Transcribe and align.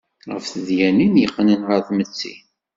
Ɣef 0.33 0.45
tedyanin 0.47 1.21
yeqqnen 1.21 1.61
ɣer 1.69 1.79
tmetti. 1.87 2.35